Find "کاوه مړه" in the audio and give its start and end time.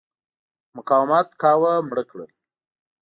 1.41-2.03